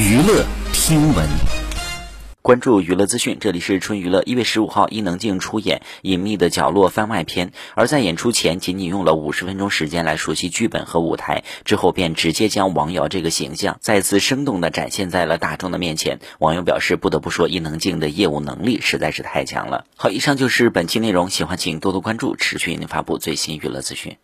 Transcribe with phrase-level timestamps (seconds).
[0.00, 1.28] 娱乐听闻，
[2.40, 3.36] 关注娱乐资讯。
[3.38, 7.52] 这里是春娱乐，一月十五号伊能静出演《隐秘的角落》番外篇。
[7.74, 16.18] 而在演出前，仅仅用了五十分钟时间来熟悉剧本和舞台，之后便直接将王瑶这个形象再次生动地展现在了大众的面前。
[16.38, 19.84] 网友表示，不得不说伊能静的业务能力实在是太强了。
[19.96, 24.16] 好，以上就是本期内容，喜欢请多多关注，持续为您发布最新娱乐资讯。